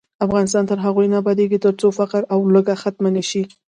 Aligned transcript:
افغانستان 0.25 0.63
تر 0.69 0.77
هغو 0.85 1.01
نه 1.11 1.17
ابادیږي، 1.21 1.57
ترڅو 1.65 1.87
فقر 1.99 2.21
او 2.33 2.39
لوږه 2.53 2.75
ختمه 2.81 3.09
نشي. 3.17 3.43